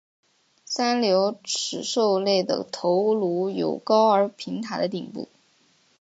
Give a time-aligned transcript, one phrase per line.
[0.65, 5.29] 三瘤齿兽类的头颅有高而平坦的顶部。